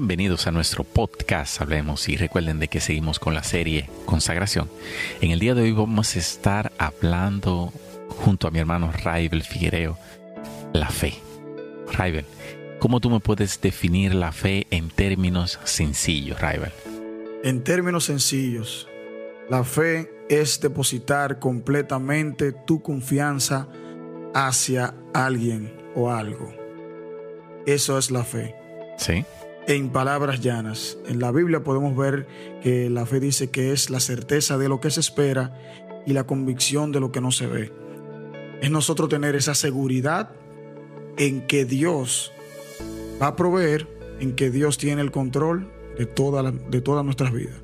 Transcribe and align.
Bienvenidos 0.00 0.46
a 0.46 0.52
nuestro 0.52 0.84
podcast 0.84 1.60
Hablemos 1.60 2.08
y 2.08 2.16
recuerden 2.16 2.60
de 2.60 2.68
que 2.68 2.78
seguimos 2.78 3.18
con 3.18 3.34
la 3.34 3.42
serie 3.42 3.90
Consagración. 4.06 4.70
En 5.20 5.32
el 5.32 5.40
día 5.40 5.56
de 5.56 5.62
hoy 5.62 5.72
vamos 5.72 6.14
a 6.14 6.20
estar 6.20 6.70
hablando 6.78 7.72
junto 8.10 8.46
a 8.46 8.52
mi 8.52 8.60
hermano 8.60 8.92
Raibel 8.92 9.42
Figuereo 9.42 9.98
la 10.72 10.88
fe. 10.88 11.14
Raibel, 11.92 12.26
¿cómo 12.78 13.00
tú 13.00 13.10
me 13.10 13.18
puedes 13.18 13.60
definir 13.60 14.14
la 14.14 14.30
fe 14.30 14.68
en 14.70 14.88
términos 14.88 15.58
sencillos, 15.64 16.40
Raibel? 16.40 16.70
En 17.42 17.64
términos 17.64 18.04
sencillos, 18.04 18.86
la 19.50 19.64
fe 19.64 20.12
es 20.28 20.60
depositar 20.60 21.40
completamente 21.40 22.52
tu 22.52 22.82
confianza 22.82 23.66
hacia 24.32 24.94
alguien 25.12 25.74
o 25.96 26.08
algo. 26.08 26.54
Eso 27.66 27.98
es 27.98 28.12
la 28.12 28.22
fe. 28.22 28.54
Sí. 28.96 29.24
En 29.68 29.90
palabras 29.90 30.40
llanas, 30.40 30.96
en 31.06 31.20
la 31.20 31.30
Biblia 31.30 31.62
podemos 31.62 31.94
ver 31.94 32.26
que 32.62 32.88
la 32.88 33.04
fe 33.04 33.20
dice 33.20 33.50
que 33.50 33.70
es 33.70 33.90
la 33.90 34.00
certeza 34.00 34.56
de 34.56 34.66
lo 34.66 34.80
que 34.80 34.90
se 34.90 35.00
espera 35.00 35.54
y 36.06 36.14
la 36.14 36.24
convicción 36.24 36.90
de 36.90 37.00
lo 37.00 37.12
que 37.12 37.20
no 37.20 37.30
se 37.32 37.46
ve. 37.46 37.70
Es 38.62 38.70
nosotros 38.70 39.10
tener 39.10 39.36
esa 39.36 39.54
seguridad 39.54 40.30
en 41.18 41.46
que 41.46 41.66
Dios 41.66 42.32
va 43.20 43.26
a 43.26 43.36
proveer, 43.36 43.86
en 44.20 44.34
que 44.34 44.50
Dios 44.50 44.78
tiene 44.78 45.02
el 45.02 45.10
control 45.10 45.70
de, 45.98 46.06
toda 46.06 46.50
de 46.50 46.80
todas 46.80 47.04
nuestras 47.04 47.30
vidas. 47.30 47.56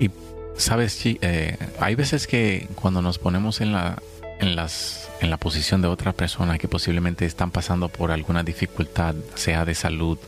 Y 0.00 0.08
sabes, 0.56 0.98
eh, 1.04 1.58
hay 1.80 1.94
veces 1.96 2.26
que 2.26 2.66
cuando 2.76 3.02
nos 3.02 3.18
ponemos 3.18 3.60
en 3.60 3.72
la, 3.72 4.02
en 4.40 4.56
las 4.56 5.05
en 5.20 5.30
la 5.30 5.36
posición 5.36 5.82
de 5.82 5.88
otras 5.88 6.14
personas 6.14 6.58
que 6.58 6.68
posiblemente 6.68 7.24
están 7.24 7.50
pasando 7.50 7.88
por 7.88 8.10
alguna 8.10 8.42
dificultad, 8.42 9.14
sea 9.34 9.64
de 9.64 9.74
salud, 9.74 10.18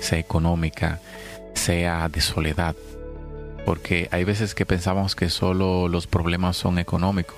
sea 0.00 0.18
económica, 0.18 1.00
sea 1.54 2.08
de 2.08 2.20
soledad. 2.20 2.76
Porque 3.64 4.08
hay 4.10 4.24
veces 4.24 4.54
que 4.54 4.64
pensamos 4.64 5.14
que 5.14 5.28
solo 5.28 5.88
los 5.88 6.06
problemas 6.06 6.56
son 6.56 6.78
económicos. 6.78 7.36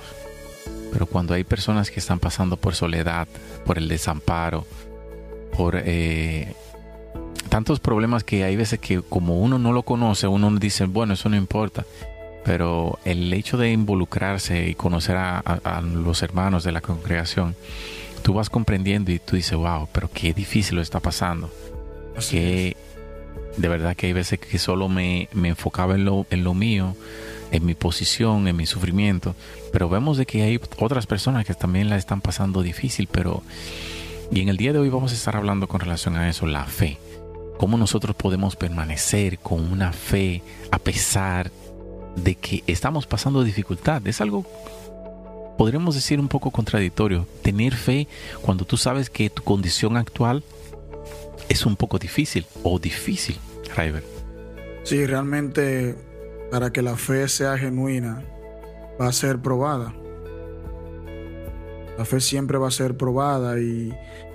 Pero 0.93 1.07
cuando 1.07 1.35
hay 1.35 1.45
personas 1.45 1.91
que 1.91 2.01
están 2.01 2.19
pasando 2.19 2.57
por 2.57 2.75
soledad, 2.75 3.27
por 3.65 3.79
el 3.79 3.89
desamparo, 3.89 4.67
por 5.57 5.77
eh, 5.77 6.55
tantos 7.49 7.81
problemas 7.81 8.25
que 8.25 8.45
hay 8.45 8.57
veces 8.57 8.79
que 8.79 9.01
como 9.03 9.41
uno 9.41 9.59
no 9.59 9.73
lo 9.73 9.83
conoce, 9.83 10.27
uno 10.27 10.51
dice, 10.59 10.85
bueno, 10.85 11.15
eso 11.15 11.29
no 11.29 11.37
importa 11.37 11.85
pero 12.45 12.99
el 13.05 13.33
hecho 13.33 13.57
de 13.57 13.71
involucrarse 13.71 14.69
y 14.69 14.75
conocer 14.75 15.17
a, 15.17 15.83
los 15.83 16.23
hermanos 16.23 16.65
de 16.65 16.73
la 16.73 16.81
congregación, 16.81 17.55
tú 18.23 18.35
vas 18.35 18.51
comprendiendo 18.51 19.13
y 19.13 19.19
tú 19.19 19.37
dices, 19.37 19.57
wow, 19.57 19.89
pero 19.93 20.11
qué 20.13 20.33
difícil 20.33 20.77
lo 20.77 20.83
está 20.83 21.01
pasando. 21.01 21.51
que 22.31 22.77
de 23.57 23.69
verdad 23.69 23.97
que 23.97 24.07
hay 24.07 24.13
veces 24.13 24.39
que 24.39 24.59
solo 24.59 24.89
me, 24.89 25.29
enfocaba 25.33 25.95
en 25.95 26.05
lo, 26.05 26.27
en 26.31 26.45
lo 26.45 26.55
mío, 26.55 26.97
en 27.51 27.67
mi 27.67 27.75
posición, 27.75 28.49
en 28.49 28.57
mi 28.57 28.67
sufrimiento, 28.67 29.35
pero 29.73 29.89
vemos 29.89 30.17
de 30.17 30.27
que 30.27 30.43
hay 30.43 30.61
otras 30.79 31.07
personas 31.07 31.45
que 31.45 31.55
también 31.55 31.91
la 31.91 31.97
están 31.97 32.21
pasando 32.21 32.63
difícil, 32.63 33.09
pero... 33.11 33.43
Y 34.33 34.41
en 34.41 34.49
el 34.49 34.57
día 34.57 34.73
de 34.73 34.79
hoy 34.79 34.89
vamos 34.89 35.11
a 35.11 35.17
estar 35.17 35.35
hablando 35.35 35.67
con 35.67 35.81
relación 35.81 36.17
a 36.17 36.29
eso, 36.29 36.47
la 36.47 36.65
fe. 36.65 36.99
Cómo 37.59 37.77
nosotros 37.77 38.15
podemos 38.15 38.55
permanecer 38.55 39.41
con 39.41 39.73
una 39.73 39.93
fe 39.93 40.41
a 40.71 40.79
pesar 40.79 41.51
de 42.17 42.35
que 42.35 42.63
estamos 42.67 43.07
pasando 43.07 43.43
dificultad. 43.45 44.07
Es 44.07 44.21
algo, 44.21 44.45
podríamos 45.57 45.95
decir, 45.95 46.21
un 46.21 46.29
poco 46.29 46.51
contradictorio. 46.51 47.27
Tener 47.43 47.75
fe 47.75 48.09
cuando 48.43 48.65
tú 48.65 48.77
sabes 48.77 49.11
que 49.11 49.31
tu 49.31 49.43
condición 49.43 49.97
actual 49.97 50.43
es 51.49 51.67
un 51.67 51.77
poco 51.77 51.99
difícil 51.99 52.47
o 52.63 52.79
difícil, 52.79 53.37
Raiver. 53.75 54.05
Sí, 54.85 55.05
realmente 55.07 55.97
para 56.51 56.73
que 56.73 56.83
la 56.83 56.97
fe 56.97 57.29
sea 57.29 57.57
genuina 57.57 58.23
va 59.01 59.09
a 59.09 59.13
ser 59.13 59.39
probada. 59.39 59.95
La 61.97 62.05
fe 62.05 62.21
siempre 62.21 62.59
va 62.59 62.69
a 62.69 62.71
ser 62.71 62.97
probada 62.97 63.61
y 63.61 63.93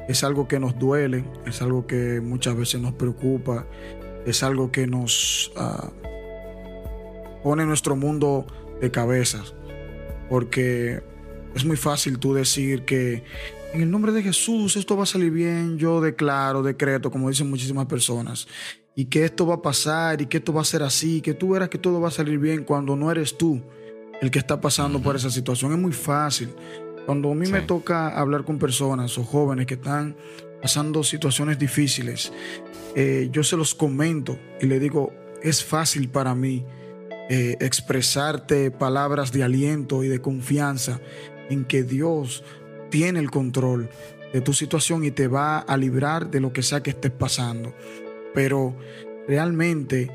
es 0.08 0.24
algo 0.24 0.48
que 0.48 0.60
nos 0.60 0.78
duele, 0.78 1.26
es 1.46 1.62
algo 1.62 1.88
que 1.88 2.22
muchas 2.22 2.56
veces 2.56 2.80
nos 2.80 2.94
preocupa, 2.94 3.66
es 4.26 4.44
algo 4.44 4.72
que 4.72 4.88
nos 4.88 5.52
ah, 5.58 5.90
pone 7.46 7.64
nuestro 7.64 7.96
mundo 7.96 8.48
de 8.82 8.90
cabezas. 8.90 9.54
Porque 10.30 11.04
es 11.54 11.64
muy 11.64 11.78
fácil 11.78 12.18
tú 12.18 12.34
decir 12.34 12.86
que 12.86 13.24
en 13.72 13.84
el 13.84 13.92
nombre 13.92 14.12
de 14.12 14.24
Jesús 14.24 14.76
esto 14.76 14.98
va 14.98 15.04
a 15.04 15.06
salir 15.06 15.30
bien, 15.30 15.78
yo 15.78 16.02
declaro, 16.02 16.64
decreto, 16.64 17.12
como 17.12 17.30
dicen 17.30 17.48
muchísimas 17.48 17.86
personas, 17.86 18.48
y 18.96 19.06
que 19.06 19.26
esto 19.26 19.46
va 19.46 19.56
a 19.56 19.62
pasar 19.62 20.24
y 20.24 20.26
que 20.26 20.38
esto 20.38 20.54
va 20.54 20.62
a 20.62 20.66
ser 20.66 20.82
así, 20.82 21.22
que 21.22 21.36
tú 21.36 21.50
verás 21.50 21.70
que 21.70 21.78
todo 21.78 22.02
va 22.02 22.08
a 22.08 22.12
salir 22.12 22.40
bien 22.40 22.64
cuando 22.64 22.96
no 22.96 23.12
eres 23.12 23.38
tú 23.38 23.62
el 24.22 24.32
que 24.32 24.40
está 24.40 24.60
pasando 24.60 25.00
por 25.00 25.16
esa 25.16 25.30
situación. 25.30 25.72
Es 25.72 25.78
muy 25.78 25.94
fácil. 25.94 26.50
Cuando 27.06 27.32
a 27.32 27.36
mí 27.36 27.48
me 27.48 27.62
toca 27.62 28.08
hablar 28.08 28.44
con 28.44 28.58
personas 28.58 29.16
o 29.20 29.24
jóvenes 29.24 29.68
que 29.68 29.76
están 29.76 30.16
pasando 30.64 31.04
situaciones 31.04 31.60
difíciles, 31.60 32.34
eh, 32.96 33.30
yo 33.32 33.44
se 33.44 33.56
los 33.56 33.76
comento 33.76 34.40
y 34.60 34.66
le 34.66 34.80
digo, 34.80 35.14
es 35.44 35.64
fácil 35.64 36.10
para 36.10 36.34
mí 36.34 36.66
eh, 37.30 37.58
expresarte 37.60 38.70
palabras 38.72 39.32
de 39.32 39.44
aliento 39.44 40.04
y 40.04 40.08
de 40.08 40.22
confianza 40.22 41.00
en 41.50 41.66
que 41.66 41.84
Dios 41.84 42.44
tiene 42.90 43.20
el 43.20 43.32
control 43.32 43.90
de 44.32 44.42
tu 44.42 44.54
situación 44.54 45.04
y 45.04 45.12
te 45.12 45.28
va 45.28 45.60
a 45.60 45.78
librar 45.78 46.30
de 46.30 46.40
lo 46.40 46.54
que 46.54 46.62
sea 46.62 46.84
que 46.84 46.92
estés 46.92 47.12
pasando. 47.12 47.74
Pero 48.34 48.76
realmente 49.28 50.12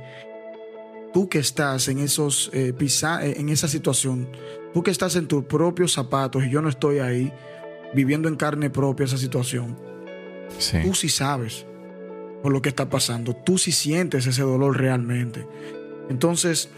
tú 1.13 1.29
que 1.29 1.39
estás 1.39 1.89
en 1.89 1.99
esos 1.99 2.51
eh, 2.53 2.75
eh, 2.79 3.35
en 3.37 3.49
esa 3.49 3.67
situación, 3.67 4.29
tú 4.73 4.83
que 4.83 4.91
estás 4.91 5.17
en 5.17 5.27
tus 5.27 5.45
propios 5.45 5.93
zapatos 5.93 6.45
y 6.45 6.51
yo 6.51 6.63
no 6.63 6.69
estoy 6.69 6.99
ahí 7.01 7.33
viviendo 7.95 8.29
en 8.29 8.37
carne 8.37 8.71
propia 8.71 9.05
esa 9.05 9.19
situación. 9.19 9.77
Tú 10.83 10.95
sí 10.95 11.09
sabes 11.09 11.67
por 12.43 12.53
lo 12.53 12.63
que 12.63 12.69
está 12.69 12.89
pasando, 12.89 13.35
tú 13.35 13.59
sí 13.59 13.73
sientes 13.73 14.27
ese 14.27 14.43
dolor 14.43 14.79
realmente. 14.79 15.47
Entonces, 16.11 16.69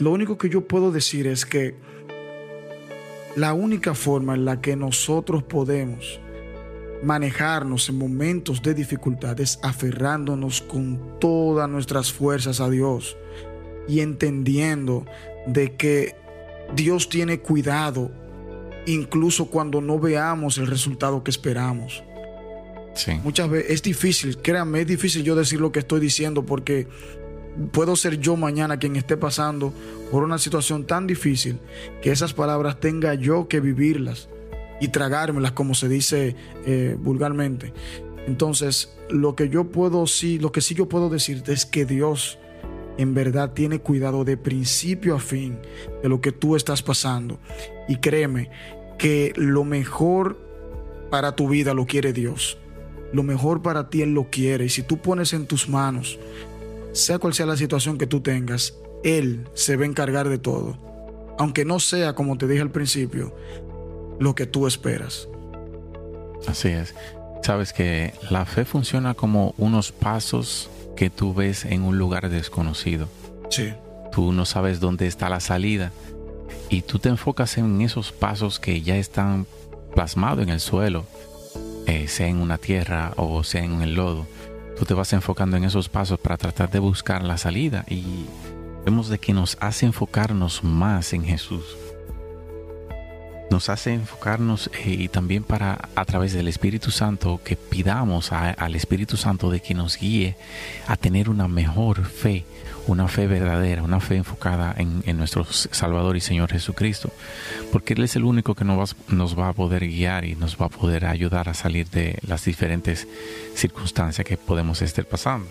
lo 0.00 0.10
único 0.10 0.38
que 0.38 0.48
yo 0.48 0.66
puedo 0.66 0.90
decir 0.90 1.26
es 1.26 1.44
que 1.44 1.76
la 3.36 3.52
única 3.52 3.94
forma 3.94 4.34
en 4.34 4.44
la 4.44 4.60
que 4.60 4.74
nosotros 4.74 5.42
podemos 5.44 6.18
manejarnos 7.02 7.88
en 7.88 7.98
momentos 7.98 8.62
de 8.62 8.74
dificultad 8.74 9.38
es 9.40 9.60
aferrándonos 9.62 10.62
con 10.62 11.18
todas 11.20 11.68
nuestras 11.68 12.12
fuerzas 12.12 12.60
a 12.60 12.68
Dios 12.68 13.16
y 13.86 14.00
entendiendo 14.00 15.04
de 15.46 15.76
que 15.76 16.16
Dios 16.74 17.08
tiene 17.08 17.40
cuidado 17.40 18.10
incluso 18.86 19.46
cuando 19.46 19.80
no 19.80 19.98
veamos 19.98 20.58
el 20.58 20.66
resultado 20.66 21.22
que 21.22 21.30
esperamos. 21.30 22.02
Muchas 23.22 23.48
veces 23.48 23.70
es 23.70 23.82
difícil, 23.82 24.38
créanme, 24.38 24.80
es 24.80 24.86
difícil 24.86 25.22
yo 25.22 25.34
decir 25.34 25.60
lo 25.60 25.72
que 25.72 25.78
estoy 25.78 26.00
diciendo 26.00 26.44
porque 26.44 26.86
puedo 27.72 27.96
ser 27.96 28.18
yo 28.18 28.36
mañana 28.36 28.78
quien 28.78 28.96
esté 28.96 29.16
pasando 29.16 29.72
por 30.10 30.22
una 30.22 30.38
situación 30.38 30.86
tan 30.86 31.06
difícil 31.06 31.58
que 32.02 32.10
esas 32.10 32.34
palabras 32.34 32.80
tenga 32.80 33.14
yo 33.14 33.48
que 33.48 33.60
vivirlas 33.60 34.28
y 34.80 34.88
tragármelas, 34.88 35.52
como 35.52 35.74
se 35.74 35.88
dice 35.88 36.36
eh, 36.64 36.96
vulgarmente. 36.98 37.72
Entonces, 38.26 38.96
lo 39.08 39.34
que 39.34 39.48
yo 39.48 39.64
puedo 39.64 40.06
sí, 40.06 40.38
lo 40.38 40.52
que 40.52 40.60
sí 40.60 40.74
yo 40.74 40.88
puedo 40.88 41.08
decirte 41.08 41.52
es 41.52 41.66
que 41.66 41.84
Dios 41.84 42.38
en 42.96 43.14
verdad 43.14 43.52
tiene 43.52 43.80
cuidado 43.80 44.24
de 44.24 44.36
principio 44.36 45.14
a 45.14 45.20
fin 45.20 45.58
de 46.02 46.08
lo 46.08 46.20
que 46.20 46.32
tú 46.32 46.56
estás 46.56 46.82
pasando. 46.82 47.38
Y 47.88 47.96
créeme 47.96 48.50
que 48.98 49.32
lo 49.36 49.64
mejor 49.64 50.38
para 51.10 51.34
tu 51.34 51.48
vida 51.48 51.74
lo 51.74 51.86
quiere 51.86 52.12
Dios. 52.12 52.58
Lo 53.12 53.22
mejor 53.22 53.62
para 53.62 53.90
ti 53.90 54.02
Él 54.02 54.14
lo 54.14 54.30
quiere. 54.30 54.66
Y 54.66 54.68
si 54.68 54.82
tú 54.82 54.98
pones 54.98 55.32
en 55.32 55.46
tus 55.46 55.68
manos 55.68 56.18
sea 56.92 57.18
cual 57.18 57.34
sea 57.34 57.46
la 57.46 57.56
situación 57.56 57.98
que 57.98 58.06
tú 58.06 58.20
tengas, 58.20 58.74
Él 59.04 59.48
se 59.54 59.76
va 59.76 59.84
a 59.84 59.86
encargar 59.86 60.28
de 60.28 60.38
todo. 60.38 60.76
Aunque 61.38 61.64
no 61.64 61.80
sea, 61.80 62.14
como 62.14 62.36
te 62.36 62.46
dije 62.46 62.60
al 62.60 62.70
principio, 62.70 63.34
lo 64.18 64.34
que 64.34 64.46
tú 64.46 64.66
esperas. 64.66 65.28
Así 66.46 66.68
es. 66.68 66.94
Sabes 67.42 67.72
que 67.72 68.12
la 68.28 68.44
fe 68.44 68.64
funciona 68.64 69.14
como 69.14 69.54
unos 69.56 69.92
pasos 69.92 70.68
que 70.96 71.08
tú 71.08 71.32
ves 71.32 71.64
en 71.64 71.82
un 71.82 71.98
lugar 71.98 72.28
desconocido. 72.28 73.08
Sí. 73.48 73.72
Tú 74.12 74.32
no 74.32 74.44
sabes 74.44 74.80
dónde 74.80 75.06
está 75.06 75.28
la 75.30 75.40
salida 75.40 75.92
y 76.68 76.82
tú 76.82 76.98
te 76.98 77.08
enfocas 77.08 77.56
en 77.58 77.80
esos 77.80 78.12
pasos 78.12 78.60
que 78.60 78.82
ya 78.82 78.96
están 78.96 79.46
plasmados 79.94 80.42
en 80.42 80.50
el 80.50 80.60
suelo, 80.60 81.06
eh, 81.86 82.06
sea 82.08 82.28
en 82.28 82.36
una 82.36 82.58
tierra 82.58 83.12
o 83.16 83.42
sea 83.42 83.64
en 83.64 83.80
el 83.82 83.94
lodo. 83.94 84.26
Te 84.86 84.94
vas 84.94 85.12
enfocando 85.12 85.56
en 85.56 85.62
esos 85.64 85.88
pasos 85.88 86.18
para 86.18 86.36
tratar 86.36 86.70
de 86.70 86.80
buscar 86.80 87.22
la 87.22 87.38
salida 87.38 87.84
y 87.88 88.26
vemos 88.84 89.08
de 89.08 89.18
que 89.18 89.32
nos 89.32 89.56
hace 89.60 89.86
enfocarnos 89.86 90.64
más 90.64 91.12
en 91.12 91.24
Jesús 91.24 91.64
nos 93.50 93.68
hace 93.68 93.92
enfocarnos 93.92 94.70
eh, 94.84 94.90
y 94.90 95.08
también 95.08 95.42
para 95.42 95.88
a 95.94 96.04
través 96.04 96.32
del 96.32 96.48
Espíritu 96.48 96.90
Santo 96.90 97.40
que 97.44 97.56
pidamos 97.56 98.32
al 98.32 98.74
Espíritu 98.74 99.16
Santo 99.16 99.50
de 99.50 99.60
que 99.60 99.74
nos 99.74 99.98
guíe 99.98 100.36
a 100.86 100.96
tener 100.96 101.28
una 101.28 101.48
mejor 101.48 102.04
fe, 102.04 102.44
una 102.86 103.08
fe 103.08 103.26
verdadera, 103.26 103.82
una 103.82 104.00
fe 104.00 104.16
enfocada 104.16 104.74
en, 104.78 105.16
nuestro 105.16 105.44
Salvador 105.44 106.16
y 106.16 106.20
Señor 106.20 106.50
Jesucristo, 106.50 107.10
porque 107.72 107.94
Él 107.94 108.04
es 108.04 108.16
el 108.16 108.24
único 108.24 108.54
que 108.54 108.64
nos 108.64 108.78
va, 108.78 108.96
nos 109.14 109.38
va 109.38 109.48
a 109.48 109.52
poder 109.52 109.86
guiar 109.86 110.24
y 110.24 110.36
nos 110.36 110.56
va 110.56 110.66
a 110.66 110.70
poder 110.70 111.04
ayudar 111.04 111.48
a 111.48 111.54
salir 111.54 111.88
de 111.90 112.18
las 112.26 112.44
diferentes 112.44 113.06
circunstancias 113.54 114.24
que 114.26 114.36
podemos 114.36 114.80
estar 114.80 115.04
pasando. 115.04 115.48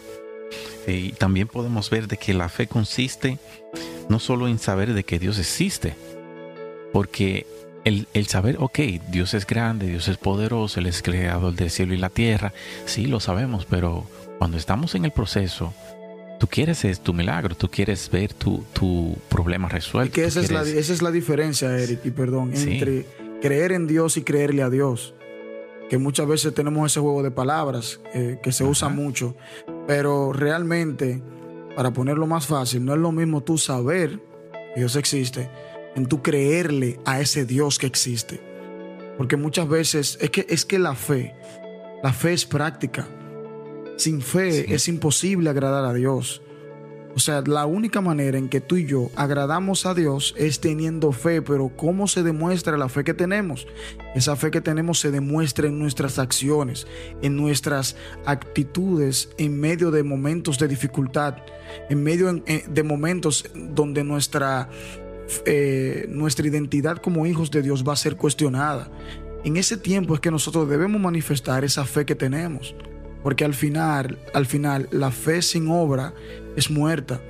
Y 0.88 1.12
también 1.12 1.48
podemos 1.48 1.90
ver 1.90 2.08
de 2.08 2.18
que 2.18 2.34
la 2.34 2.50
fe 2.50 2.68
consiste 2.68 3.38
no 4.10 4.20
solo 4.20 4.48
en 4.48 4.58
saber 4.58 4.94
de 4.94 5.04
que 5.04 5.20
Dios 5.20 5.38
existe, 5.38 5.96
porque 6.92 7.46
el, 7.86 8.28
saber, 8.28 8.58
ok, 8.60 8.80
Dios 9.10 9.34
es 9.34 9.46
grande, 9.46 9.88
Dios 9.88 10.08
es 10.08 10.18
poderoso, 10.18 10.80
Él 10.80 10.88
es 10.88 11.02
creador 11.02 11.54
del 11.54 11.70
cielo 11.70 11.94
y 11.94 11.98
la 11.98 12.10
tierra, 12.10 12.54
sí 12.86 13.08
lo 13.08 13.20
sabemos, 13.20 13.66
pero 13.66 14.06
cuando 14.38 14.58
estamos 14.58 14.96
en 14.96 15.06
el 15.06 15.12
proceso, 15.12 15.74
tú 16.40 16.48
quieres 16.48 16.86
es 16.86 17.02
tu 17.02 17.14
milagro, 17.14 17.56
tú 17.56 17.70
quieres 17.70 18.10
ver 18.10 18.34
tu, 18.34 18.64
tu 18.74 19.18
problema 19.30 19.70
resuelto. 19.70 20.14
que 20.14 20.26
esa, 20.26 20.42
es 20.42 20.52
la, 20.52 20.62
esa 20.62 20.94
es 20.94 21.02
la 21.02 21.12
diferencia, 21.12 21.78
Eric, 21.78 22.02
y 22.06 22.12
perdón, 22.12 22.54
entre 22.54 23.06
creer 23.42 23.72
en 23.72 23.88
Dios 23.88 24.18
y 24.18 24.24
creerle 24.24 24.64
a 24.64 24.70
Dios. 24.70 25.14
Que 25.90 25.98
muchas 25.98 26.28
veces 26.28 26.54
tenemos 26.54 26.92
ese 26.92 27.00
juego 27.00 27.24
de 27.24 27.32
palabras 27.32 28.00
eh, 28.14 28.40
que 28.44 28.52
se 28.52 28.64
usa 28.64 28.90
mucho, 28.90 29.36
pero 29.88 30.32
realmente, 30.32 31.20
para 31.76 31.92
ponerlo 31.92 32.28
más 32.28 32.46
fácil, 32.46 32.86
no 32.86 32.94
es 32.94 33.00
lo 33.00 33.12
mismo 33.12 33.42
tú 33.42 33.58
saber 33.58 34.20
que 34.76 34.82
Dios 34.82 34.96
existe 34.96 35.50
en 36.00 36.08
tu 36.08 36.22
creerle 36.22 37.00
a 37.06 37.20
ese 37.20 37.46
Dios 37.46 37.78
que 37.78 37.88
existe. 37.88 38.42
Porque 39.18 39.36
muchas 39.36 39.68
veces 39.68 40.18
es 40.22 40.30
que, 40.30 40.46
es 40.50 40.66
que 40.66 40.80
la 40.80 40.96
fe, 40.96 41.36
la 42.02 42.14
fe 42.14 42.34
es 42.34 42.46
práctica. 42.46 43.08
Sin 43.98 44.22
fe 44.22 44.74
es 44.74 44.88
imposible 44.88 45.50
agradar 45.50 45.84
a 45.84 45.94
Dios. 45.94 46.42
O 47.16 47.20
sea, 47.20 47.42
la 47.42 47.66
única 47.66 48.00
manera 48.02 48.38
en 48.38 48.48
que 48.48 48.62
tú 48.62 48.78
y 48.78 48.86
yo 48.86 49.10
agradamos 49.16 49.86
a 49.86 49.94
Dios 49.94 50.36
es 50.38 50.62
teniendo 50.62 51.12
fe, 51.12 51.42
pero 51.42 51.70
¿cómo 51.76 52.08
se 52.08 52.24
demuestra 52.24 52.78
la 52.78 52.88
fe 52.88 53.04
que 53.04 53.14
tenemos? 53.14 53.68
Esa 54.16 54.36
fe 54.36 54.52
que 54.52 54.62
tenemos 54.62 55.00
se 55.00 55.12
demuestra 55.12 55.68
en 55.68 55.80
nuestras 55.80 56.18
acciones, 56.18 56.88
en 57.22 57.36
nuestras 57.36 57.98
actitudes, 58.26 59.30
en 59.38 59.60
medio 59.60 59.92
de 59.92 60.04
momentos 60.04 60.60
de 60.60 60.70
dificultad, 60.70 61.36
en 61.90 62.04
medio 62.04 62.32
de 62.34 62.84
momentos 62.84 63.50
donde 63.54 64.04
nuestra 64.04 64.70
eh, 65.46 66.06
nuestra 66.10 66.48
identidad 66.48 66.98
como 66.98 67.26
hijos 67.26 67.52
de 67.52 67.62
Dios 67.62 67.84
va 67.88 67.94
a 67.94 67.98
ser 67.98 68.16
cuestionada. 68.16 68.92
En 69.44 69.58
ese 69.58 69.78
tiempo 69.78 70.14
es 70.14 70.20
que 70.20 70.32
nosotros 70.32 70.70
debemos 70.70 71.00
manifestar 71.00 71.64
esa 71.64 71.86
fe 71.86 72.06
que 72.06 72.16
tenemos, 72.16 72.76
porque 73.24 73.46
al 73.46 73.54
final, 73.54 74.20
al 74.34 74.46
final, 74.46 74.90
la 74.92 75.12
fe 75.12 75.42
sin 75.42 75.70
obra 75.70 76.14
es 76.56 76.70
muerta. 76.70 77.22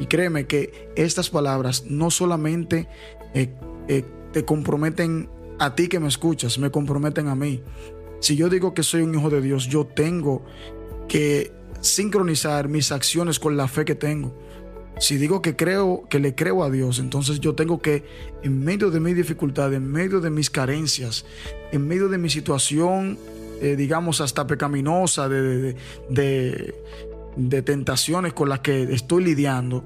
Y 0.00 0.06
créeme 0.06 0.46
que 0.46 0.90
estas 0.96 1.30
palabras 1.30 1.84
no 1.86 2.10
solamente 2.10 2.88
eh, 3.34 3.52
eh, 3.88 4.04
te 4.32 4.44
comprometen 4.44 5.28
a 5.58 5.74
ti 5.74 5.88
que 5.88 6.00
me 6.00 6.08
escuchas, 6.08 6.58
me 6.58 6.70
comprometen 6.70 7.28
a 7.28 7.34
mí. 7.34 7.62
Si 8.20 8.36
yo 8.36 8.48
digo 8.48 8.74
que 8.74 8.82
soy 8.82 9.02
un 9.02 9.14
hijo 9.14 9.30
de 9.30 9.40
Dios, 9.40 9.68
yo 9.68 9.86
tengo 9.86 10.44
que 11.08 11.52
sincronizar 11.80 12.68
mis 12.68 12.90
acciones 12.90 13.38
con 13.38 13.56
la 13.56 13.68
fe 13.68 13.84
que 13.84 13.94
tengo. 13.94 14.34
Si 14.98 15.16
digo 15.16 15.42
que 15.42 15.56
creo, 15.56 16.04
que 16.08 16.20
le 16.20 16.34
creo 16.34 16.62
a 16.62 16.70
Dios, 16.70 16.98
entonces 16.98 17.40
yo 17.40 17.54
tengo 17.54 17.80
que, 17.80 18.04
en 18.42 18.64
medio 18.64 18.90
de 18.90 19.00
mi 19.00 19.12
dificultad, 19.12 19.72
en 19.74 19.90
medio 19.90 20.20
de 20.20 20.30
mis 20.30 20.50
carencias, 20.50 21.24
en 21.72 21.86
medio 21.86 22.08
de 22.08 22.18
mi 22.18 22.30
situación, 22.30 23.18
eh, 23.60 23.76
digamos, 23.76 24.20
hasta 24.20 24.46
pecaminosa, 24.46 25.28
de, 25.28 25.74
de 27.36 27.62
tentaciones 27.62 28.32
con 28.32 28.48
las 28.48 28.60
que 28.60 28.84
estoy 28.84 29.24
lidiando, 29.24 29.84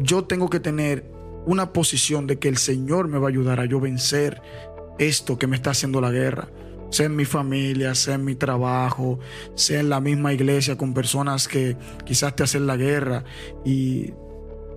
yo 0.00 0.24
tengo 0.24 0.48
que 0.48 0.60
tener 0.60 1.04
una 1.44 1.72
posición 1.72 2.26
de 2.26 2.38
que 2.38 2.48
el 2.48 2.56
Señor 2.56 3.08
me 3.08 3.18
va 3.18 3.26
a 3.26 3.30
ayudar 3.30 3.60
a 3.60 3.66
yo 3.66 3.80
vencer 3.80 4.40
esto 4.98 5.38
que 5.38 5.46
me 5.46 5.56
está 5.56 5.70
haciendo 5.70 6.00
la 6.00 6.10
guerra 6.10 6.48
sea 6.90 7.06
en 7.06 7.16
mi 7.16 7.24
familia, 7.24 7.94
sea 7.94 8.14
en 8.14 8.24
mi 8.24 8.34
trabajo, 8.34 9.18
sea 9.54 9.80
en 9.80 9.88
la 9.88 10.00
misma 10.00 10.32
iglesia 10.32 10.76
con 10.76 10.94
personas 10.94 11.48
que 11.48 11.76
quizás 12.04 12.34
te 12.34 12.42
hacen 12.42 12.66
la 12.66 12.76
guerra. 12.76 13.24
Y 13.64 14.12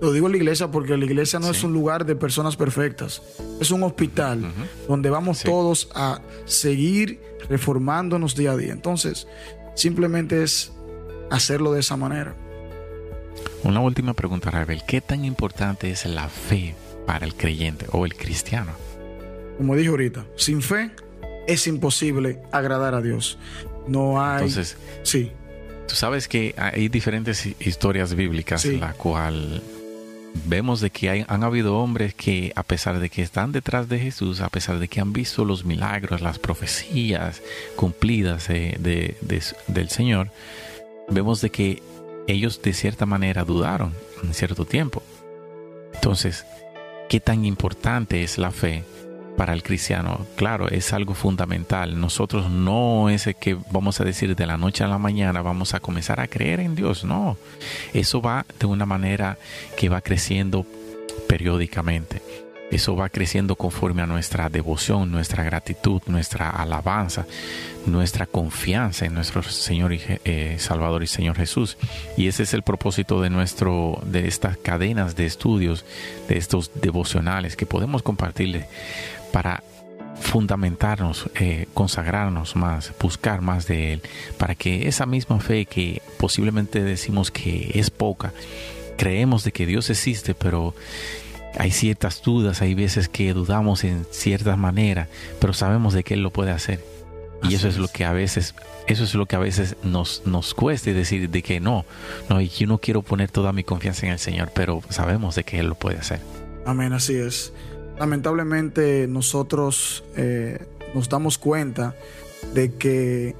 lo 0.01 0.11
digo 0.11 0.25
en 0.25 0.33
la 0.33 0.37
iglesia 0.37 0.71
porque 0.71 0.97
la 0.97 1.05
iglesia 1.05 1.39
no 1.39 1.49
es 1.49 1.63
un 1.63 1.73
lugar 1.73 2.05
de 2.05 2.15
personas 2.15 2.55
perfectas, 2.55 3.21
es 3.59 3.71
un 3.71 3.83
hospital 3.83 4.51
donde 4.87 5.09
vamos 5.09 5.43
todos 5.43 5.89
a 5.93 6.21
seguir 6.45 7.21
reformándonos 7.49 8.35
día 8.35 8.51
a 8.51 8.57
día. 8.57 8.73
Entonces, 8.73 9.27
simplemente 9.75 10.43
es 10.43 10.71
hacerlo 11.29 11.71
de 11.71 11.81
esa 11.81 11.97
manera. 11.97 12.35
Una 13.63 13.79
última 13.79 14.13
pregunta, 14.13 14.49
Ravel. 14.49 14.81
¿Qué 14.87 15.01
tan 15.01 15.23
importante 15.23 15.91
es 15.91 16.05
la 16.05 16.27
fe 16.29 16.75
para 17.05 17.25
el 17.25 17.35
creyente 17.35 17.85
o 17.91 18.05
el 18.05 18.15
cristiano? 18.15 18.71
Como 19.57 19.75
dije 19.75 19.89
ahorita, 19.89 20.25
sin 20.35 20.63
fe 20.63 20.91
es 21.47 21.67
imposible 21.67 22.41
agradar 22.51 22.95
a 22.95 23.01
Dios. 23.01 23.38
No 23.88 24.23
hay. 24.23 24.45
Entonces, 24.45 24.77
sí. 25.03 25.31
Tú 25.88 25.95
sabes 25.95 26.27
que 26.27 26.55
hay 26.57 26.88
diferentes 26.88 27.45
historias 27.59 28.15
bíblicas 28.15 28.63
en 28.65 28.79
la 28.79 28.93
cual 28.93 29.61
vemos 30.45 30.79
de 30.79 30.89
que 30.89 31.09
hay, 31.09 31.25
han 31.27 31.43
habido 31.43 31.77
hombres 31.77 32.13
que 32.13 32.53
a 32.55 32.63
pesar 32.63 32.99
de 32.99 33.09
que 33.09 33.21
están 33.21 33.51
detrás 33.51 33.89
de 33.89 33.99
Jesús, 33.99 34.42
a 34.42 34.49
pesar 34.49 34.80
de 34.80 34.87
que 34.87 35.01
han 35.01 35.11
visto 35.11 35.44
los 35.44 35.66
milagros, 35.66 36.21
las 36.21 36.39
profecías 36.39 37.42
cumplidas 37.75 38.47
del 38.47 39.89
Señor, 39.89 40.30
vemos 41.09 41.42
de 41.42 41.49
que 41.49 41.83
ellos 42.27 42.61
de 42.61 42.73
cierta 42.73 43.06
manera 43.06 43.44
dudaron 43.44 43.94
en 44.23 44.33
cierto 44.33 44.66
tiempo. 44.66 45.04
Entonces, 45.94 46.45
¿qué 47.09 47.19
tan 47.19 47.44
importante 47.44 48.23
es 48.23 48.37
la 48.37 48.51
fe 48.51 48.83
para 49.38 49.54
el 49.54 49.64
cristiano, 49.64 50.26
claro, 50.35 50.69
es 50.69 50.94
algo 50.94 51.14
fundamental. 51.14 52.00
Nosotros 52.00 52.50
no 52.50 53.09
es 53.09 53.30
que 53.40 53.57
vamos 53.71 54.00
a 54.00 54.04
decir 54.04 54.35
de 54.35 54.45
la 54.45 54.57
noche 54.57 54.83
a 54.83 54.88
la 54.88 54.97
mañana 54.97 55.42
vamos 55.42 55.73
a 55.73 55.80
comenzar 55.80 56.19
a 56.19 56.28
creer 56.28 56.59
en 56.59 56.76
Dios, 56.76 57.04
no. 57.04 57.38
Eso 57.94 58.21
va 58.21 58.45
de 58.59 58.66
una 58.66 58.85
manera 58.85 59.38
que 59.78 59.90
va 59.90 60.02
creciendo 60.02 60.66
periódicamente. 61.28 62.21
Eso 62.71 62.95
va 62.95 63.09
creciendo 63.09 63.57
conforme 63.57 64.02
a 64.02 64.06
nuestra 64.06 64.47
devoción, 64.47 65.11
nuestra 65.11 65.44
gratitud, 65.44 66.02
nuestra 66.07 66.50
alabanza, 66.50 67.26
nuestra 67.85 68.26
confianza 68.26 69.06
en 69.06 69.14
nuestro 69.14 69.44
Señor 69.44 69.92
y 69.92 70.02
eh, 70.23 70.56
Salvador 70.57 71.04
y 71.04 71.07
Señor 71.07 71.35
Jesús. 71.35 71.78
Y 72.16 72.28
ese 72.28 72.44
es 72.44 72.54
el 72.54 72.61
propósito 72.64 73.21
de 73.21 73.30
nuestro, 73.30 74.02
de 74.06 74.26
estas 74.26 74.56
cadenas 74.56 75.18
de 75.18 75.26
estudios, 75.26 75.83
de 76.30 76.38
estos 76.38 76.71
devocionales 76.76 77.57
que 77.57 77.66
podemos 77.66 78.04
compartirle 78.04 78.68
para 79.31 79.64
fundamentarnos, 80.21 81.30
eh, 81.35 81.68
consagrarnos 81.73 82.56
más, 82.56 82.94
buscar 83.00 83.42
más 83.42 83.68
de 83.68 83.94
Él, 83.94 84.02
para 84.38 84.56
que 84.56 84.88
esa 84.88 85.06
misma 85.06 85.40
fe 85.40 85.66
que 85.66 86.02
posiblemente 86.18 86.83
decimos 86.83 87.31
que 87.31 87.71
es 87.73 87.90
poca, 87.90 88.31
creemos 88.97 89.44
de 89.44 89.52
que 89.52 89.66
Dios 89.66 89.90
existe, 89.90 90.33
pero 90.33 90.76
hay 91.57 91.71
ciertas 91.71 92.21
dudas, 92.21 92.61
hay 92.61 92.76
veces 92.76 93.09
que 93.09 93.33
dudamos 93.33 93.83
en 93.83 94.06
cierta 94.11 94.56
manera, 94.56 95.09
pero 95.40 95.54
sabemos 95.54 95.94
de 95.94 96.04
que 96.04 96.14
Él 96.14 96.23
lo 96.23 96.31
puede 96.31 96.52
hacer. 96.52 96.80
Y 97.44 97.56
eso 97.56 97.68
es, 97.68 97.78
lo 97.78 97.88
que 97.88 98.06
a 98.06 98.14
veces, 98.14 98.54
eso 98.85 99.04
es 99.04 99.16
lo 99.16 99.26
que 99.26 99.35
a 99.35 99.40
veces 99.40 99.76
nos, 99.81 100.21
nos 100.28 100.54
cuesta 100.54 100.94
decir 100.94 101.28
de 101.28 101.42
que 101.42 101.59
no, 101.59 101.85
no, 102.30 102.40
yo 102.40 102.68
no 102.68 102.78
quiero 102.78 103.02
poner 103.02 103.31
toda 103.31 103.52
mi 103.52 103.64
confianza 103.64 104.06
en 104.06 104.11
el 104.11 104.19
Señor, 104.19 104.52
pero 104.54 104.83
sabemos 104.90 105.33
de 105.33 105.44
que 105.44 105.59
Él 105.59 105.66
lo 105.66 105.76
puede 105.76 105.97
hacer. 105.97 106.19
Amén, 106.68 106.94
así 106.94 107.16
es 107.16 107.52
lamentablemente 108.01 109.05
nosotros 109.07 110.03
eh, 110.15 110.57
nos 110.95 111.07
damos 111.07 111.37
cuenta 111.37 111.95
de 112.51 112.73
que 112.73 113.35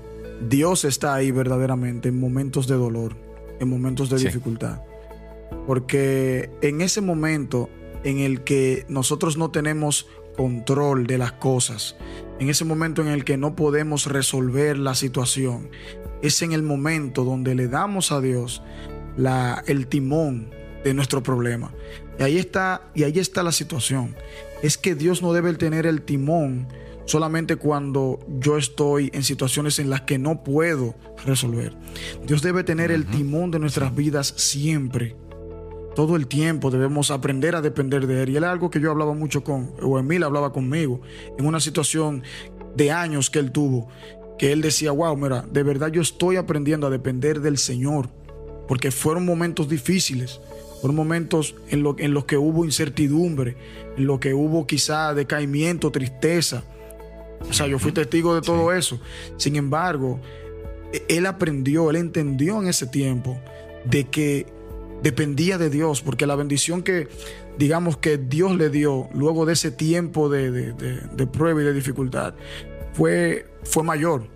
Dios 0.48 0.86
está 0.86 1.16
ahí 1.16 1.32
verdaderamente 1.32 2.10
en 2.10 2.20
momentos 2.20 2.68
de 2.68 2.76
dolor, 2.76 3.16
en 3.60 3.68
momentos 3.68 4.12
de 4.12 4.20
dificultad. 4.20 4.84
Porque 5.66 6.52
en 6.62 6.82
ese 6.82 7.02
momento 7.02 7.70
en 8.04 8.20
el 8.20 8.44
que 8.44 8.86
nosotros 8.88 9.36
no 9.36 9.50
tenemos 9.50 10.08
control 10.38 11.08
de 11.08 11.18
las 11.18 11.32
cosas, 11.32 11.96
en 12.40 12.48
ese 12.48 12.64
momento 12.64 13.02
en 13.02 13.08
el 13.08 13.26
que 13.26 13.38
no 13.38 13.56
podemos 13.56 14.06
resolver 14.06 14.78
la 14.78 14.94
situación, 14.94 15.72
es 16.22 16.40
en 16.44 16.52
el 16.52 16.62
momento 16.62 17.24
donde 17.24 17.56
le 17.56 17.68
damos 17.68 18.12
a 18.12 18.22
Dios 18.22 18.62
la, 19.18 19.64
el 19.66 19.88
timón 19.88 20.52
de 20.84 20.94
nuestro 20.94 21.24
problema. 21.24 21.74
Y 22.20 22.24
ahí 22.24 22.38
está, 22.38 22.92
y 22.94 23.04
ahí 23.04 23.18
está 23.18 23.42
la 23.42 23.52
situación. 23.52 24.16
Es 24.62 24.78
que 24.78 24.96
Dios 24.96 25.22
no 25.22 25.34
debe 25.34 25.54
tener 25.54 25.86
el 25.86 26.02
timón 26.02 26.68
solamente 27.06 27.56
cuando 27.56 28.20
yo 28.40 28.58
estoy 28.58 29.10
en 29.14 29.24
situaciones 29.24 29.80
en 29.80 29.90
las 29.90 30.02
que 30.02 30.18
no 30.18 30.44
puedo 30.44 30.96
resolver. 31.26 31.76
Dios 32.26 32.42
debe 32.42 32.64
tener 32.64 32.92
el 32.92 33.06
timón 33.06 33.52
de 33.52 33.60
nuestras 33.60 33.96
vidas 33.96 34.34
siempre. 34.38 35.16
Todo 35.96 36.16
el 36.16 36.28
tiempo 36.28 36.72
debemos 36.72 37.12
aprender 37.12 37.56
a 37.56 37.62
depender 37.62 38.08
de 38.08 38.24
Él. 38.24 38.30
Y 38.30 38.38
era 38.38 38.52
algo 38.52 38.70
que 38.70 38.80
yo 38.80 38.92
hablaba 38.92 39.14
mucho 39.14 39.44
con, 39.44 39.74
o 39.82 40.00
Emil 40.00 40.24
hablaba 40.24 40.54
conmigo, 40.54 41.02
en 41.38 41.46
una 41.46 41.60
situación 41.60 42.24
de 42.76 42.92
años 42.92 43.30
que 43.30 43.40
él 43.40 43.52
tuvo, 43.52 43.90
que 44.38 44.52
él 44.52 44.62
decía, 44.62 44.92
wow, 44.92 45.16
mira, 45.16 45.46
de 45.52 45.64
verdad 45.64 45.92
yo 45.92 46.02
estoy 46.02 46.38
aprendiendo 46.38 46.88
a 46.88 46.90
depender 46.90 47.42
del 47.42 47.58
Señor, 47.58 48.10
porque 48.68 48.92
fueron 48.92 49.26
momentos 49.26 49.68
difíciles, 49.68 50.40
fueron 50.82 50.96
momentos 50.96 51.56
en, 51.70 51.84
lo, 51.84 51.96
en 52.00 52.14
los 52.14 52.26
que 52.26 52.38
hubo 52.38 52.66
incertidumbre, 52.66 53.56
en 53.96 54.06
los 54.06 54.20
que 54.20 54.34
hubo 54.34 54.66
quizá 54.66 55.14
decaimiento, 55.14 55.92
tristeza. 55.92 56.64
O 57.48 57.54
sea, 57.54 57.68
yo 57.68 57.80
fui 57.80 57.92
testigo 57.92 58.36
de 58.36 58.42
todo 58.42 58.74
eso. 58.74 59.00
Sin 59.38 59.56
embargo, 59.56 60.20
él 61.08 61.26
aprendió, 61.26 61.90
él 61.90 61.98
entendió 61.98 62.62
en 62.62 62.68
ese 62.68 62.88
tiempo 62.88 63.40
de 63.86 64.06
que 64.06 64.48
dependía 65.02 65.58
de 65.58 65.70
Dios, 65.70 66.02
porque 66.02 66.26
la 66.26 66.36
bendición 66.36 66.84
que, 66.84 67.08
digamos, 67.58 67.98
que 67.98 68.18
Dios 68.18 68.56
le 68.56 68.70
dio 68.70 69.10
luego 69.14 69.46
de 69.46 69.54
ese 69.54 69.72
tiempo 69.72 70.30
de, 70.30 70.74
prueba 71.32 71.62
y 71.62 71.66
de 71.66 71.74
dificultad 71.74 72.36
fue, 72.94 73.48
fue 73.64 73.84
mayor, 73.84 74.28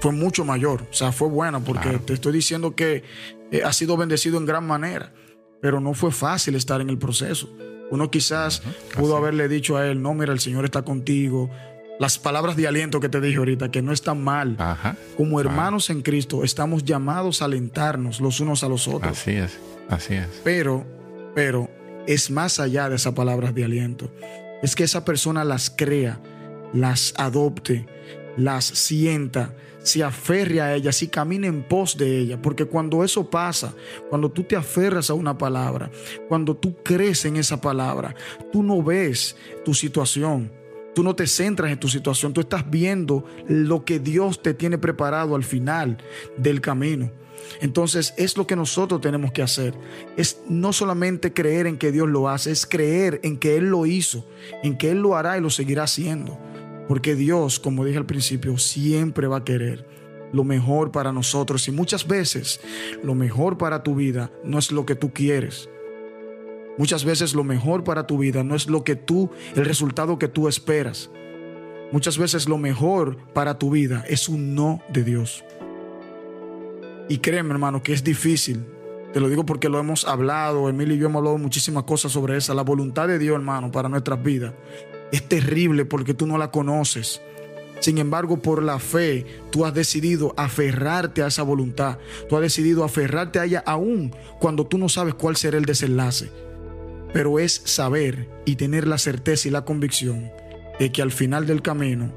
fue 0.00 0.12
mucho 0.12 0.44
mayor, 0.44 0.82
o 0.90 0.92
sea, 0.92 1.10
fue 1.10 1.28
buena, 1.28 1.60
porque 1.60 1.98
te 2.04 2.12
estoy 2.12 2.32
diciendo 2.32 2.74
que 2.76 3.02
eh, 3.50 3.62
ha 3.64 3.72
sido 3.72 3.96
bendecido 3.96 4.38
en 4.38 4.46
gran 4.46 4.66
manera, 4.66 5.12
pero 5.60 5.80
no 5.80 5.94
fue 5.94 6.12
fácil 6.12 6.54
estar 6.54 6.80
en 6.80 6.90
el 6.90 6.98
proceso. 6.98 7.48
Uno 7.90 8.10
quizás 8.10 8.62
pudo 8.96 9.16
haberle 9.16 9.48
dicho 9.48 9.76
a 9.76 9.86
él, 9.86 10.02
no, 10.02 10.12
mira, 10.14 10.32
el 10.32 10.40
Señor 10.40 10.64
está 10.64 10.82
contigo, 10.82 11.50
las 11.98 12.18
palabras 12.18 12.56
de 12.56 12.66
aliento 12.66 13.00
que 13.00 13.08
te 13.08 13.20
dije 13.20 13.38
ahorita, 13.38 13.70
que 13.70 13.82
no 13.82 13.92
están 13.92 14.22
mal. 14.22 14.56
Como 15.16 15.40
hermanos 15.40 15.88
en 15.90 16.02
Cristo, 16.02 16.44
estamos 16.44 16.84
llamados 16.84 17.42
a 17.42 17.46
alentarnos 17.46 18.20
los 18.20 18.40
unos 18.40 18.64
a 18.64 18.68
los 18.68 18.86
otros. 18.88 19.18
Así 19.18 19.32
es, 19.32 19.58
así 19.88 20.14
es. 20.14 20.28
Pero, 20.44 20.84
pero 21.34 21.70
es 22.06 22.30
más 22.30 22.60
allá 22.60 22.88
de 22.88 22.96
esas 22.96 23.14
palabras 23.14 23.54
de 23.54 23.64
aliento. 23.64 24.10
Es 24.62 24.74
que 24.74 24.84
esa 24.84 25.04
persona 25.04 25.44
las 25.44 25.70
crea, 25.70 26.20
las 26.72 27.14
adopte, 27.16 27.86
las 28.36 28.64
sienta, 28.64 29.54
se 29.82 30.02
aferre 30.02 30.60
a 30.60 30.74
ellas 30.74 31.02
y 31.02 31.08
camine 31.08 31.46
en 31.46 31.62
pos 31.62 31.96
de 31.96 32.18
ella. 32.18 32.40
Porque 32.40 32.64
cuando 32.64 33.04
eso 33.04 33.28
pasa, 33.30 33.74
cuando 34.08 34.30
tú 34.30 34.42
te 34.42 34.56
aferras 34.56 35.10
a 35.10 35.14
una 35.14 35.36
palabra, 35.36 35.90
cuando 36.28 36.56
tú 36.56 36.76
crees 36.82 37.24
en 37.24 37.36
esa 37.36 37.60
palabra, 37.60 38.14
tú 38.52 38.62
no 38.62 38.82
ves 38.82 39.36
tu 39.64 39.74
situación 39.74 40.50
Tú 40.96 41.02
no 41.02 41.14
te 41.14 41.26
centras 41.26 41.70
en 41.70 41.78
tu 41.78 41.88
situación, 41.88 42.32
tú 42.32 42.40
estás 42.40 42.70
viendo 42.70 43.26
lo 43.46 43.84
que 43.84 43.98
Dios 43.98 44.40
te 44.40 44.54
tiene 44.54 44.78
preparado 44.78 45.36
al 45.36 45.44
final 45.44 45.98
del 46.38 46.62
camino. 46.62 47.12
Entonces 47.60 48.14
es 48.16 48.38
lo 48.38 48.46
que 48.46 48.56
nosotros 48.56 49.02
tenemos 49.02 49.30
que 49.30 49.42
hacer. 49.42 49.74
Es 50.16 50.40
no 50.48 50.72
solamente 50.72 51.34
creer 51.34 51.66
en 51.66 51.76
que 51.76 51.92
Dios 51.92 52.08
lo 52.08 52.30
hace, 52.30 52.50
es 52.50 52.64
creer 52.64 53.20
en 53.24 53.36
que 53.36 53.58
Él 53.58 53.66
lo 53.66 53.84
hizo, 53.84 54.26
en 54.62 54.78
que 54.78 54.90
Él 54.90 55.00
lo 55.00 55.16
hará 55.16 55.36
y 55.36 55.42
lo 55.42 55.50
seguirá 55.50 55.82
haciendo. 55.82 56.38
Porque 56.88 57.14
Dios, 57.14 57.58
como 57.58 57.84
dije 57.84 57.98
al 57.98 58.06
principio, 58.06 58.58
siempre 58.58 59.26
va 59.26 59.38
a 59.38 59.44
querer 59.44 59.86
lo 60.32 60.44
mejor 60.44 60.92
para 60.92 61.12
nosotros. 61.12 61.66
Y 61.68 61.72
muchas 61.72 62.06
veces 62.06 62.60
lo 63.02 63.14
mejor 63.14 63.58
para 63.58 63.82
tu 63.82 63.94
vida 63.94 64.30
no 64.44 64.58
es 64.58 64.70
lo 64.72 64.86
que 64.86 64.94
tú 64.94 65.12
quieres, 65.12 65.68
Muchas 66.78 67.06
veces 67.06 67.34
lo 67.34 67.42
mejor 67.42 67.84
para 67.84 68.06
tu 68.06 68.18
vida 68.18 68.44
no 68.44 68.54
es 68.54 68.68
lo 68.68 68.84
que 68.84 68.96
tú, 68.96 69.30
el 69.54 69.64
resultado 69.64 70.18
que 70.18 70.28
tú 70.28 70.46
esperas. 70.46 71.10
Muchas 71.90 72.18
veces 72.18 72.48
lo 72.48 72.58
mejor 72.58 73.16
para 73.32 73.58
tu 73.58 73.70
vida 73.70 74.04
es 74.08 74.28
un 74.28 74.54
no 74.54 74.82
de 74.92 75.02
Dios. 75.02 75.42
Y 77.08 77.18
créeme, 77.18 77.52
hermano, 77.52 77.82
que 77.82 77.94
es 77.94 78.04
difícil. 78.04 78.66
Te 79.14 79.20
lo 79.20 79.30
digo 79.30 79.46
porque 79.46 79.70
lo 79.70 79.78
hemos 79.78 80.06
hablado, 80.06 80.68
Emilio 80.68 80.94
y 80.94 80.98
yo 80.98 81.06
hemos 81.06 81.20
hablado 81.20 81.38
muchísimas 81.38 81.84
cosas 81.84 82.12
sobre 82.12 82.36
esa. 82.36 82.52
La 82.52 82.62
voluntad 82.62 83.08
de 83.08 83.18
Dios, 83.18 83.36
hermano, 83.36 83.70
para 83.70 83.88
nuestras 83.88 84.22
vidas 84.22 84.52
es 85.12 85.28
terrible 85.28 85.84
porque 85.84 86.14
tú 86.14 86.26
no 86.26 86.38
la 86.38 86.50
conoces. 86.50 87.20
Sin 87.80 87.98
embargo, 87.98 88.40
por 88.40 88.62
la 88.62 88.78
fe, 88.78 89.26
tú 89.50 89.66
has 89.66 89.74
decidido 89.74 90.32
aferrarte 90.36 91.22
a 91.22 91.26
esa 91.26 91.42
voluntad. 91.42 91.98
Tú 92.28 92.36
has 92.36 92.42
decidido 92.42 92.84
aferrarte 92.84 93.38
a 93.38 93.44
ella 93.44 93.62
aún 93.66 94.14
cuando 94.40 94.66
tú 94.66 94.78
no 94.78 94.88
sabes 94.88 95.14
cuál 95.14 95.36
será 95.36 95.58
el 95.58 95.64
desenlace 95.66 96.30
pero 97.16 97.38
es 97.38 97.62
saber 97.64 98.28
y 98.44 98.56
tener 98.56 98.86
la 98.86 98.98
certeza 98.98 99.48
y 99.48 99.50
la 99.50 99.64
convicción 99.64 100.30
de 100.78 100.92
que 100.92 101.00
al 101.00 101.10
final 101.10 101.46
del 101.46 101.62
camino 101.62 102.12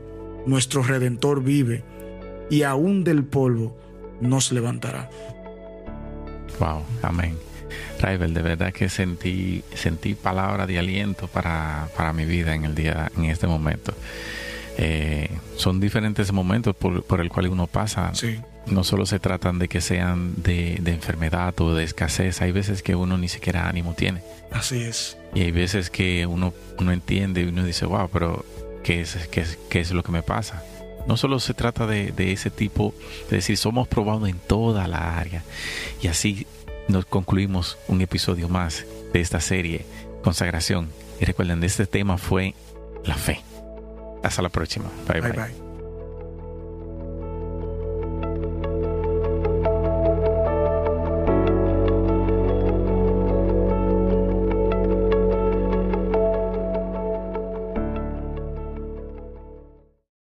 nuestro 0.46 0.84
Redentor 0.84 1.42
vive 1.42 1.86
y 2.50 2.64
aún 2.64 3.06
del 3.06 3.24
polvo 3.24 3.78
nos 4.20 4.52
levantará. 4.52 5.10
Wow, 6.60 6.84
amén. 7.02 7.38
Raibel, 8.00 8.34
de 8.34 8.42
verdad 8.42 8.74
que 8.74 8.90
sentí, 8.90 9.64
sentí 9.74 10.16
palabra 10.16 10.68
de 10.68 10.80
aliento 10.80 11.28
para, 11.28 11.88
para 11.96 12.14
mi 12.14 12.26
vida 12.26 12.56
en 12.56 12.66
el 12.66 12.76
día, 12.76 13.12
en 13.18 13.26
este 13.26 13.48
momento. 13.48 13.94
Eh, 14.78 15.30
son 15.58 15.80
diferentes 15.80 16.32
momentos 16.32 16.76
por, 16.76 17.04
por 17.04 17.20
el 17.20 17.30
cual 17.30 17.48
uno 17.48 17.68
pasa. 17.68 18.14
Sí 18.14 18.40
no 18.72 18.84
solo 18.84 19.06
se 19.06 19.20
tratan 19.20 19.60
de 19.60 19.68
que 19.68 19.82
sean 19.82 20.42
de, 20.42 20.82
enfermedad 20.86 21.60
o 21.62 21.74
de 21.74 21.84
escasez, 21.84 22.42
hay 22.42 22.52
veces 22.52 22.82
que 22.82 22.96
uno 22.96 23.18
ni 23.18 23.28
siquiera 23.28 23.68
ánimo 23.68 23.94
tiene. 23.94 24.22
Así 24.52 24.82
es. 24.84 25.18
Y 25.34 25.42
hay 25.42 25.52
veces 25.52 25.90
que 25.90 26.26
uno, 26.26 26.54
uno 26.78 26.92
entiende 26.92 27.42
y 27.42 27.46
uno 27.46 27.64
dice, 27.64 27.86
wow, 27.86 28.10
pero 28.12 28.46
¿qué 28.84 29.02
es, 29.02 29.16
qué 29.32 29.42
es, 29.42 29.58
qué 29.70 29.80
es 29.80 29.92
lo 29.92 30.04
que 30.04 30.12
me 30.12 30.24
pasa? 30.24 30.64
No 31.08 31.18
solo 31.18 31.40
se 31.40 31.54
trata 31.54 31.88
de, 31.88 32.12
de, 32.12 32.32
ese 32.32 32.50
tipo, 32.50 32.94
de 33.30 33.38
decir, 33.38 33.58
somos 33.58 33.88
probados 33.88 34.28
en 34.30 34.38
toda 34.38 34.88
la 34.88 35.18
área. 35.18 35.44
Y 36.02 36.08
así 36.08 36.46
nos 36.90 37.06
concluimos 37.06 37.78
un 37.88 38.02
episodio 38.02 38.50
más 38.50 38.86
de 39.14 39.22
esta 39.22 39.40
serie, 39.40 39.86
Consagración. 40.24 40.90
Y 41.22 41.26
recuerden, 41.26 41.64
este 41.64 41.86
tema 41.86 42.18
fue 42.18 42.54
la 43.06 43.16
fe. 43.16 43.42
Hasta 44.24 44.42
la 44.42 44.50
próxima. 44.50 44.90
bye. 45.08 45.22
bye. 45.22 45.32
bye. 45.32 45.69